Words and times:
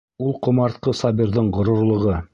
Ул 0.27 0.31
ҡомартҡы 0.47 0.95
Сабирҙың 1.03 1.55
ғорурлығы! 1.59 2.21